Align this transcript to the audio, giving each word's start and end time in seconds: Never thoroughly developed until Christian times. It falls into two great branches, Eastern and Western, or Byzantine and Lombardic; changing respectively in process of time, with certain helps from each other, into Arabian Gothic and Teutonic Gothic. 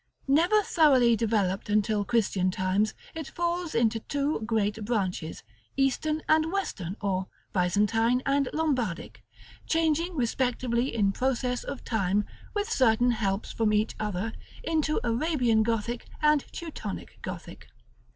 Never 0.27 0.63
thoroughly 0.63 1.15
developed 1.15 1.69
until 1.69 2.03
Christian 2.03 2.49
times. 2.49 2.95
It 3.13 3.27
falls 3.27 3.75
into 3.75 3.99
two 3.99 4.39
great 4.41 4.83
branches, 4.83 5.43
Eastern 5.77 6.23
and 6.27 6.51
Western, 6.51 6.97
or 7.01 7.27
Byzantine 7.53 8.23
and 8.25 8.49
Lombardic; 8.51 9.23
changing 9.67 10.15
respectively 10.15 10.87
in 10.95 11.11
process 11.11 11.63
of 11.63 11.83
time, 11.83 12.25
with 12.55 12.67
certain 12.67 13.11
helps 13.11 13.51
from 13.51 13.71
each 13.71 13.95
other, 13.99 14.33
into 14.63 14.99
Arabian 15.03 15.61
Gothic 15.61 16.07
and 16.19 16.47
Teutonic 16.51 17.19
Gothic. 17.21 17.67